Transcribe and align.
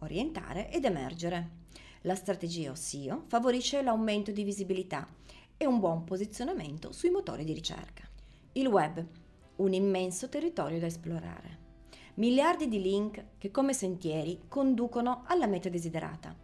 orientare 0.00 0.70
ed 0.70 0.84
emergere. 0.84 1.56
La 2.02 2.14
strategia 2.14 2.74
SEO 2.74 3.24
favorisce 3.26 3.82
l'aumento 3.82 4.30
di 4.30 4.44
visibilità 4.44 5.06
e 5.56 5.66
un 5.66 5.80
buon 5.80 6.04
posizionamento 6.04 6.92
sui 6.92 7.10
motori 7.10 7.44
di 7.44 7.52
ricerca. 7.52 8.08
Il 8.52 8.66
web, 8.66 9.04
un 9.56 9.72
immenso 9.72 10.28
territorio 10.28 10.78
da 10.78 10.86
esplorare. 10.86 11.66
Miliardi 12.14 12.68
di 12.68 12.80
link 12.80 13.24
che 13.38 13.50
come 13.50 13.72
sentieri 13.72 14.42
conducono 14.48 15.24
alla 15.26 15.46
meta 15.46 15.68
desiderata, 15.68 16.34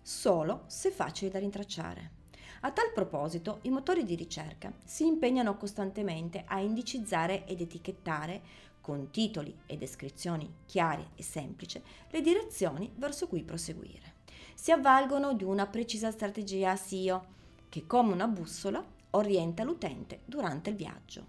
solo 0.00 0.64
se 0.66 0.90
facili 0.90 1.30
da 1.30 1.38
rintracciare. 1.38 2.22
A 2.60 2.70
tal 2.70 2.92
proposito, 2.94 3.58
i 3.62 3.70
motori 3.70 4.04
di 4.04 4.14
ricerca 4.14 4.72
si 4.84 5.06
impegnano 5.06 5.56
costantemente 5.56 6.44
a 6.46 6.60
indicizzare 6.60 7.44
ed 7.46 7.60
etichettare 7.60 8.42
con 8.84 9.10
titoli 9.10 9.60
e 9.64 9.78
descrizioni 9.78 10.56
chiare 10.66 11.12
e 11.14 11.22
semplici, 11.22 11.80
le 12.10 12.20
direzioni 12.20 12.92
verso 12.96 13.26
cui 13.28 13.42
proseguire. 13.42 14.12
Si 14.54 14.72
avvalgono 14.72 15.32
di 15.32 15.42
una 15.42 15.66
precisa 15.66 16.10
strategia 16.10 16.76
SEO 16.76 17.24
che 17.70 17.86
come 17.86 18.12
una 18.12 18.28
bussola 18.28 18.84
orienta 19.12 19.64
l'utente 19.64 20.20
durante 20.26 20.68
il 20.68 20.76
viaggio. 20.76 21.26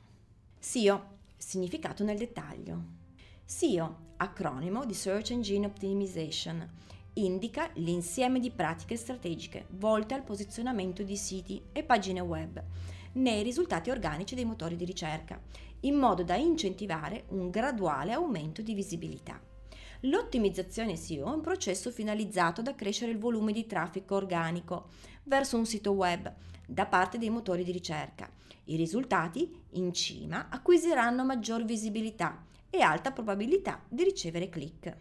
SEO, 0.59 1.13
significato 1.37 2.03
nel 2.03 2.17
dettaglio. 2.17 2.83
SEO, 3.45 3.99
acronimo 4.17 4.83
di 4.83 4.93
Search 4.93 5.31
Engine 5.31 5.65
Optimization, 5.65 6.69
indica 7.13 7.69
l'insieme 7.75 8.41
di 8.41 8.51
pratiche 8.51 8.97
strategiche 8.97 9.67
volte 9.69 10.13
al 10.13 10.23
posizionamento 10.23 11.03
di 11.03 11.15
siti 11.15 11.61
e 11.71 11.83
pagine 11.83 12.19
web 12.19 12.61
nei 13.15 13.43
risultati 13.43 13.89
organici 13.89 14.35
dei 14.35 14.45
motori 14.45 14.75
di 14.75 14.85
ricerca 14.85 15.39
in 15.81 15.95
modo 15.95 16.23
da 16.23 16.35
incentivare 16.35 17.25
un 17.29 17.49
graduale 17.49 18.13
aumento 18.13 18.61
di 18.61 18.73
visibilità. 18.73 19.39
L'ottimizzazione 20.01 20.95
SEO 20.95 21.31
è 21.31 21.33
un 21.33 21.41
processo 21.41 21.91
finalizzato 21.91 22.61
ad 22.61 22.67
accrescere 22.67 23.11
il 23.11 23.17
volume 23.17 23.51
di 23.51 23.65
traffico 23.65 24.15
organico 24.15 24.89
verso 25.23 25.57
un 25.57 25.65
sito 25.65 25.91
web 25.91 26.31
da 26.67 26.85
parte 26.85 27.17
dei 27.17 27.29
motori 27.29 27.63
di 27.63 27.71
ricerca. 27.71 28.29
I 28.65 28.75
risultati 28.75 29.51
in 29.71 29.93
cima 29.93 30.47
acquisiranno 30.49 31.23
maggior 31.23 31.63
visibilità 31.63 32.43
e 32.69 32.81
alta 32.81 33.11
probabilità 33.11 33.83
di 33.87 34.03
ricevere 34.03 34.49
click. 34.49 34.97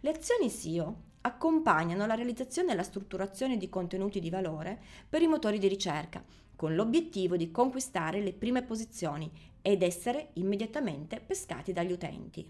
Le 0.00 0.10
azioni 0.10 0.50
SEO 0.50 1.10
accompagnano 1.22 2.06
la 2.06 2.14
realizzazione 2.14 2.72
e 2.72 2.74
la 2.74 2.82
strutturazione 2.82 3.56
di 3.56 3.68
contenuti 3.68 4.20
di 4.20 4.30
valore 4.30 4.80
per 5.08 5.22
i 5.22 5.26
motori 5.26 5.58
di 5.58 5.68
ricerca, 5.68 6.22
con 6.54 6.74
l'obiettivo 6.74 7.36
di 7.36 7.50
conquistare 7.50 8.20
le 8.20 8.32
prime 8.32 8.62
posizioni 8.62 9.30
ed 9.62 9.82
essere 9.82 10.30
immediatamente 10.34 11.20
pescati 11.20 11.72
dagli 11.72 11.92
utenti. 11.92 12.48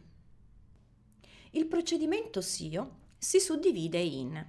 Il 1.53 1.67
procedimento 1.67 2.41
SEO 2.41 3.01
si 3.19 3.39
suddivide 3.39 3.99
in 3.99 4.45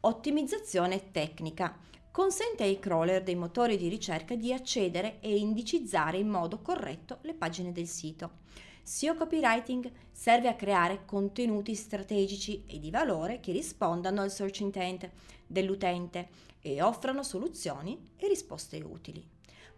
ottimizzazione 0.00 1.10
tecnica, 1.10 1.76
consente 2.10 2.64
ai 2.64 2.78
crawler 2.78 3.22
dei 3.22 3.34
motori 3.34 3.76
di 3.76 3.88
ricerca 3.88 4.34
di 4.34 4.52
accedere 4.52 5.20
e 5.20 5.36
indicizzare 5.36 6.18
in 6.18 6.28
modo 6.28 6.60
corretto 6.60 7.18
le 7.22 7.34
pagine 7.34 7.72
del 7.72 7.86
sito. 7.86 8.46
SEO 8.88 9.16
copywriting 9.16 9.92
serve 10.10 10.48
a 10.48 10.54
creare 10.54 11.04
contenuti 11.04 11.74
strategici 11.74 12.64
e 12.66 12.78
di 12.78 12.90
valore 12.90 13.38
che 13.38 13.52
rispondano 13.52 14.22
al 14.22 14.30
search 14.30 14.60
intent 14.60 15.10
dell'utente 15.46 16.28
e 16.62 16.80
offrano 16.80 17.22
soluzioni 17.22 18.12
e 18.16 18.26
risposte 18.28 18.78
utili. 18.78 19.22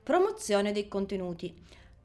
Promozione 0.00 0.70
dei 0.70 0.86
contenuti 0.86 1.52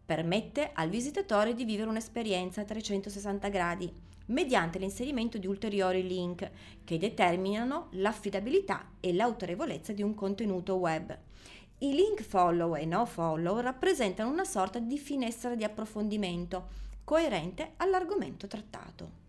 permette 0.04 0.72
al 0.74 0.90
visitatore 0.90 1.54
di 1.54 1.64
vivere 1.64 1.90
un'esperienza 1.90 2.62
a 2.62 2.66
360 2.66 3.50
gradi 3.50 3.94
mediante 4.28 4.80
l'inserimento 4.80 5.38
di 5.38 5.46
ulteriori 5.46 6.08
link 6.08 6.50
che 6.84 6.98
determinano 6.98 7.90
l'affidabilità 7.92 8.94
e 9.00 9.14
l'autorevolezza 9.14 9.94
di 9.94 10.02
un 10.02 10.16
contenuto 10.16 10.74
web. 10.78 11.16
I 11.78 11.94
link 11.94 12.24
follow 12.24 12.76
e 12.76 12.86
no 12.86 13.06
follow 13.06 13.60
rappresentano 13.60 14.32
una 14.32 14.46
sorta 14.46 14.80
di 14.80 14.98
finestra 14.98 15.54
di 15.54 15.64
approfondimento 15.64 16.82
coerente 17.06 17.74
all'argomento 17.78 18.48
trattato. 18.48 19.24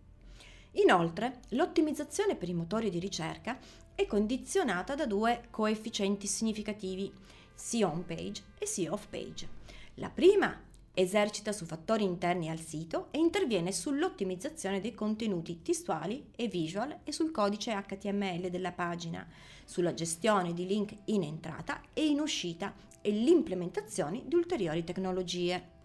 Inoltre, 0.73 1.43
l'ottimizzazione 1.51 2.35
per 2.35 2.49
i 2.49 2.55
motori 2.55 2.91
di 2.91 2.99
ricerca 2.99 3.59
è 3.95 4.07
condizionata 4.07 4.95
da 4.95 5.07
due 5.07 5.45
coefficienti 5.51 6.27
significativi, 6.27 7.13
sia 7.55 7.87
on 7.89 8.05
page 8.05 8.43
e 8.59 8.67
sia 8.67 8.93
off 8.93 9.07
page. 9.07 9.49
La 9.95 10.11
prima 10.11 10.61
esercita 10.93 11.53
su 11.53 11.67
fattori 11.67 12.05
interni 12.05 12.49
al 12.49 12.59
sito 12.59 13.09
e 13.11 13.19
interviene 13.19 13.71
sull'ottimizzazione 13.71 14.81
dei 14.81 14.95
contenuti 14.95 15.61
testuali 15.61 16.31
e 16.35 16.49
visual 16.49 17.01
e 17.05 17.13
sul 17.13 17.31
codice 17.31 17.73
HTML 17.73 18.49
della 18.49 18.73
pagina, 18.73 19.27
sulla 19.65 19.93
gestione 19.93 20.55
di 20.55 20.67
link 20.67 20.95
in 21.07 21.23
entrata 21.23 21.83
e 21.93 22.07
in 22.07 22.21
uscita 22.21 22.75
e 23.03 23.11
l'implementazione 23.11 24.23
di 24.27 24.35
ulteriori 24.35 24.85
tecnologie. 24.85 25.76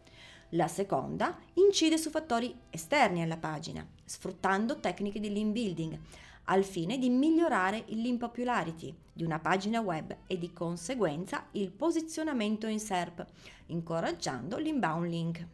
La 0.56 0.68
seconda 0.68 1.38
incide 1.54 1.98
su 1.98 2.10
fattori 2.10 2.54
esterni 2.70 3.22
alla 3.22 3.38
pagina, 3.38 3.88
sfruttando 4.04 4.82
tecniche 4.82 5.22
di 5.22 5.32
link 5.32 5.54
building, 5.54 6.00
al 6.46 6.66
fine 6.66 6.98
di 6.98 7.10
migliorare 7.10 7.86
il 7.88 8.02
link 8.02 8.20
popularity 8.20 8.94
di 9.14 9.24
una 9.24 9.40
pagina 9.40 9.80
web 9.80 10.14
e 10.28 10.38
di 10.38 10.52
conseguenza 10.52 11.46
il 11.52 11.72
posizionamento 11.72 12.68
in 12.68 12.82
SERP, 12.82 13.26
incoraggiando 13.68 14.58
l'inbound 14.58 15.08
link. 15.08 15.48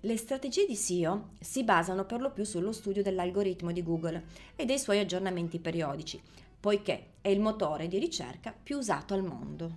Le 0.00 0.16
strategie 0.18 0.66
di 0.66 0.76
SEO 0.76 1.30
si 1.40 1.64
basano 1.64 2.04
per 2.04 2.20
lo 2.20 2.30
più 2.30 2.44
sullo 2.44 2.72
studio 2.72 3.02
dell'algoritmo 3.02 3.72
di 3.72 3.82
Google 3.82 4.24
e 4.56 4.66
dei 4.66 4.78
suoi 4.78 4.98
aggiornamenti 4.98 5.58
periodici, 5.58 6.20
poiché 6.60 7.12
è 7.22 7.28
il 7.28 7.40
motore 7.40 7.88
di 7.88 7.98
ricerca 7.98 8.52
più 8.52 8.76
usato 8.76 9.14
al 9.14 9.24
mondo. 9.24 9.76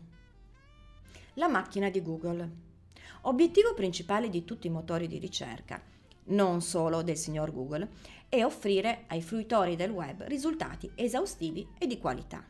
La 1.35 1.47
macchina 1.47 1.89
di 1.89 2.01
Google. 2.01 2.66
Obiettivo 3.22 3.73
principale 3.73 4.29
di 4.29 4.45
tutti 4.45 4.68
i 4.68 4.72
motori 4.72 5.07
di 5.07 5.18
ricerca, 5.18 5.81
non 6.25 6.62
solo 6.62 7.01
del 7.01 7.18
signor 7.18 7.53
Google, 7.53 7.90
è 8.29 8.44
offrire 8.44 9.06
ai 9.07 9.22
fruitori 9.22 9.75
del 9.75 9.91
web 9.91 10.23
risultati 10.23 10.91
esaustivi 10.95 11.68
e 11.78 11.88
di 11.88 11.97
qualità. 11.97 12.44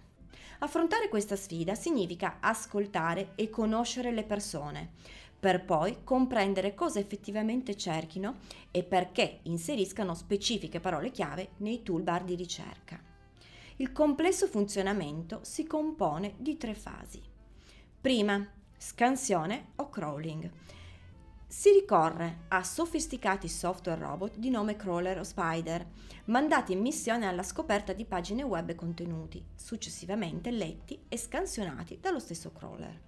Affrontare 0.60 1.08
questa 1.10 1.36
sfida 1.36 1.76
significa 1.76 2.38
ascoltare 2.40 3.34
e 3.36 3.50
conoscere 3.50 4.12
le 4.12 4.24
persone, 4.24 4.92
per 5.40 5.64
poi 5.64 5.98
comprendere 6.04 6.74
cosa 6.74 7.00
effettivamente 7.00 7.78
cerchino 7.78 8.38
e 8.72 8.84
perché 8.84 9.40
inseriscano 9.44 10.16
specifiche 10.16 10.80
parole 10.80 11.12
chiave 11.12 11.50
nei 11.58 11.84
toolbar 11.84 12.24
di 12.24 12.34
ricerca. 12.34 13.00
Il 13.76 13.92
complesso 13.92 14.48
funzionamento 14.48 15.42
si 15.44 15.68
compone 15.68 16.34
di 16.38 16.58
tre 16.58 16.74
fasi. 16.74 17.22
Prima, 18.02 18.44
scansione 18.78 19.72
o 19.76 19.90
crawling 19.90 20.50
si 21.50 21.72
ricorre 21.72 22.40
a 22.50 22.62
sofisticati 22.62 23.48
software 23.48 24.02
robot 24.02 24.38
di 24.38 24.50
nome 24.50 24.76
Crawler 24.76 25.18
o 25.20 25.24
Spider, 25.24 25.88
mandati 26.26 26.74
in 26.74 26.82
missione 26.82 27.26
alla 27.26 27.42
scoperta 27.42 27.94
di 27.94 28.04
pagine 28.04 28.44
web 28.44 28.68
e 28.68 28.76
contenuti, 28.76 29.42
successivamente 29.56 30.52
letti 30.52 31.06
e 31.08 31.18
scansionati 31.18 32.00
dallo 32.02 32.20
stesso 32.20 32.52
crawler. 32.52 33.00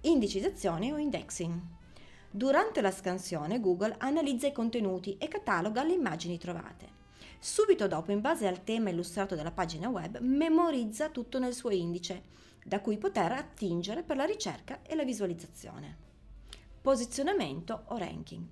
Indicizzazione 0.00 0.94
o 0.94 0.96
indexing. 0.96 1.60
Durante 2.30 2.80
la 2.80 2.90
scansione 2.90 3.60
Google 3.60 3.96
analizza 3.98 4.46
i 4.46 4.52
contenuti 4.52 5.18
e 5.18 5.28
cataloga 5.28 5.84
le 5.84 5.92
immagini 5.92 6.38
trovate. 6.38 6.88
Subito 7.38 7.86
dopo, 7.86 8.12
in 8.12 8.22
base 8.22 8.46
al 8.46 8.64
tema 8.64 8.88
illustrato 8.88 9.34
della 9.34 9.52
pagina 9.52 9.90
web, 9.90 10.20
memorizza 10.20 11.10
tutto 11.10 11.38
nel 11.38 11.52
suo 11.52 11.68
indice, 11.68 12.22
da 12.66 12.80
cui 12.80 12.98
poter 12.98 13.32
attingere 13.32 14.02
per 14.02 14.16
la 14.16 14.24
ricerca 14.24 14.82
e 14.82 14.94
la 14.94 15.04
visualizzazione 15.04 16.04
posizionamento 16.86 17.86
o 17.86 17.96
ranking. 17.96 18.46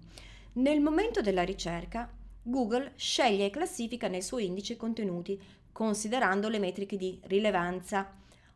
Nel 0.55 0.81
momento 0.81 1.20
della 1.20 1.44
ricerca, 1.44 2.12
Google 2.43 2.94
sceglie 2.96 3.46
e 3.46 3.50
classifica 3.50 4.08
nel 4.08 4.25
suo 4.25 4.38
indice 4.38 4.72
i 4.72 4.76
contenuti 4.76 5.40
considerando 5.70 6.49
le 6.49 6.58
metriche 6.58 6.96
di 6.96 7.20
rilevanza, 7.26 8.12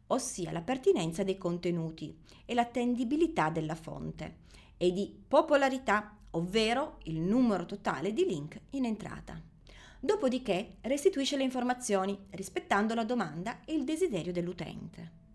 ossia 0.09 0.51
la 0.51 0.63
pertinenza 0.63 1.23
dei 1.23 1.39
contenuti 1.39 2.13
e 2.45 2.55
l'attendibilità 2.55 3.51
della 3.51 3.77
fonte, 3.77 4.39
e 4.77 4.93
di 4.93 5.17
popolarità, 5.29 6.17
ovvero 6.33 6.99
il 7.05 7.21
numero 7.21 7.65
totale 7.65 8.13
di 8.13 8.27
link 8.27 8.59
in 8.71 8.85
entrata. 8.85 9.41
dopodiché 10.01 10.79
restituisce 10.83 11.37
le 11.37 11.45
informazioni 11.45 12.19
rispettando 12.31 12.95
la 12.95 13.05
domanda 13.05 13.65
e 13.65 13.75
il 13.75 13.85
desiderio 13.85 14.33
dell'utente. 14.33 15.28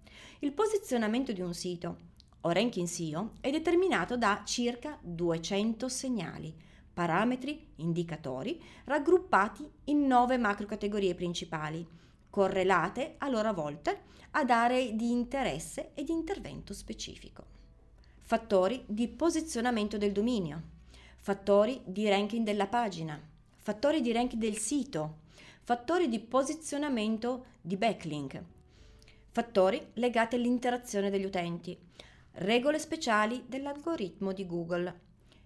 Il 0.43 0.51
posizionamento 0.51 1.31
di 1.31 1.39
un 1.39 1.53
sito 1.53 1.97
o 2.41 2.51
ranking 2.51 2.85
SEO 2.85 3.31
è 3.39 3.49
determinato 3.49 4.17
da 4.17 4.41
circa 4.45 4.99
200 5.01 5.87
segnali, 5.87 6.53
parametri, 6.93 7.69
indicatori 7.77 8.61
raggruppati 8.83 9.65
in 9.85 10.05
nove 10.05 10.37
macrocategorie 10.37 11.15
principali, 11.15 11.87
correlate 12.29 13.15
a 13.19 13.29
loro 13.29 13.53
volta 13.53 13.97
ad 14.31 14.49
aree 14.49 14.97
di 14.97 15.11
interesse 15.11 15.91
e 15.93 16.03
di 16.03 16.11
intervento 16.11 16.73
specifico. 16.73 17.45
Fattori 18.19 18.83
di 18.85 19.07
posizionamento 19.07 19.97
del 19.97 20.11
dominio, 20.11 20.61
fattori 21.19 21.79
di 21.85 22.09
ranking 22.09 22.43
della 22.45 22.67
pagina, 22.67 23.17
fattori 23.55 24.01
di 24.01 24.11
ranking 24.11 24.41
del 24.41 24.57
sito, 24.57 25.19
fattori 25.61 26.09
di 26.09 26.19
posizionamento 26.19 27.45
di 27.61 27.77
backlink, 27.77 28.43
fattori 29.33 29.83
legati 29.93 30.35
all'interazione 30.35 31.09
degli 31.09 31.25
utenti, 31.25 31.75
regole 32.33 32.77
speciali 32.77 33.45
dell'algoritmo 33.47 34.31
di 34.31 34.45
Google, 34.45 34.99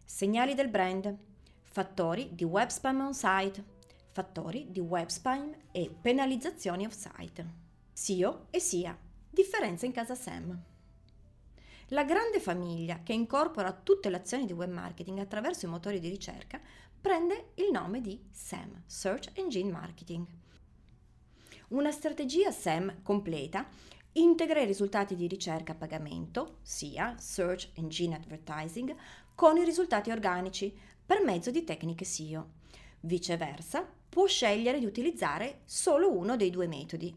segnali 0.04 0.56
del 0.56 0.68
brand, 0.68 1.18
fattori 1.62 2.36
di 2.36 2.44
web 2.44 2.68
spam 2.68 3.00
on 3.00 3.14
site, 3.14 3.64
fattori 4.12 4.68
di 4.72 4.82
web 4.82 5.08
spam 5.08 5.56
e 5.72 5.90
penalizzazioni 6.02 6.86
off-site. 6.86 7.46
SEO 7.94 8.48
e 8.50 8.60
SIA, 8.60 8.96
differenza 9.30 9.86
in 9.86 9.94
casa 9.94 10.16
SEM. 10.16 10.62
La 11.92 12.04
grande 12.04 12.42
famiglia 12.42 13.04
che 13.04 13.14
incorpora 13.14 13.72
tutte 13.72 14.10
le 14.10 14.18
azioni 14.18 14.46
di 14.46 14.52
web 14.52 14.70
marketing 14.70 15.20
attraverso 15.20 15.66
i 15.66 15.70
motori 15.70 16.02
di 16.02 16.10
ricerca 16.10 16.60
prende 17.00 17.52
il 17.56 17.70
nome 17.72 18.02
di 18.02 18.22
SEM, 18.32 18.84
Search 18.86 19.30
Engine 19.36 19.72
Marketing. 19.72 20.28
Una 21.70 21.92
strategia 21.92 22.50
SEM 22.50 23.02
completa 23.04 23.68
integra 24.14 24.62
i 24.62 24.66
risultati 24.66 25.18
di 25.18 25.28
ricerca 25.28 25.74
a 25.74 25.76
pagamento, 25.76 26.60
sia 26.62 27.14
Search 27.18 27.72
Engine 27.74 28.16
Advertising, 28.16 28.96
con 29.36 29.58
i 29.58 29.66
risultati 29.66 30.10
organici 30.10 30.74
per 31.06 31.22
mezzo 31.22 31.52
di 31.52 31.66
tecniche 31.66 32.06
SEO. 32.06 32.52
Viceversa, 33.02 33.86
può 34.08 34.28
scegliere 34.28 34.80
di 34.80 34.86
utilizzare 34.86 35.60
solo 35.66 36.10
uno 36.10 36.38
dei 36.38 36.52
due 36.52 36.68
metodi. 36.68 37.14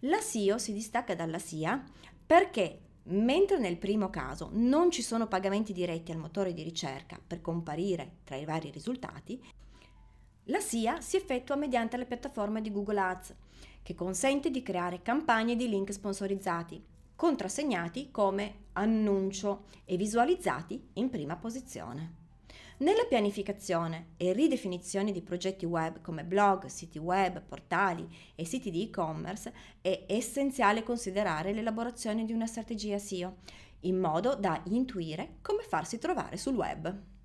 La 0.00 0.20
SEO 0.20 0.58
si 0.58 0.72
distacca 0.72 1.16
dalla 1.16 1.40
SIA 1.40 1.84
perché 2.24 2.82
Mentre 3.02 3.58
nel 3.58 3.78
primo 3.78 4.10
caso 4.10 4.50
non 4.52 4.90
ci 4.90 5.00
sono 5.02 5.26
pagamenti 5.26 5.72
diretti 5.72 6.12
al 6.12 6.18
motore 6.18 6.52
di 6.52 6.62
ricerca 6.62 7.18
per 7.26 7.40
comparire 7.40 8.18
tra 8.24 8.36
i 8.36 8.44
vari 8.44 8.70
risultati, 8.70 9.42
la 10.50 10.58
SIA 10.58 11.00
si 11.00 11.16
effettua 11.16 11.54
mediante 11.54 11.96
la 11.96 12.04
piattaforma 12.04 12.60
di 12.60 12.72
Google 12.72 12.98
Ads, 12.98 13.34
che 13.82 13.94
consente 13.94 14.50
di 14.50 14.62
creare 14.62 15.00
campagne 15.00 15.54
di 15.54 15.68
link 15.68 15.92
sponsorizzati, 15.92 16.84
contrassegnati 17.14 18.10
come 18.10 18.64
annuncio 18.72 19.66
e 19.84 19.96
visualizzati 19.96 20.88
in 20.94 21.08
prima 21.08 21.36
posizione. 21.36 22.18
Nella 22.78 23.04
pianificazione 23.04 24.14
e 24.16 24.32
ridefinizione 24.32 25.12
di 25.12 25.22
progetti 25.22 25.66
web 25.66 26.00
come 26.00 26.24
blog, 26.24 26.66
siti 26.66 26.98
web, 26.98 27.40
portali 27.42 28.08
e 28.34 28.44
siti 28.44 28.72
di 28.72 28.82
e-commerce 28.82 29.52
è 29.80 30.04
essenziale 30.08 30.82
considerare 30.82 31.52
l'elaborazione 31.52 32.24
di 32.24 32.32
una 32.32 32.46
strategia 32.46 32.98
SEO, 32.98 33.36
in 33.80 33.98
modo 33.98 34.34
da 34.34 34.60
intuire 34.64 35.36
come 35.42 35.62
farsi 35.62 35.98
trovare 35.98 36.36
sul 36.36 36.56
web. 36.56 37.19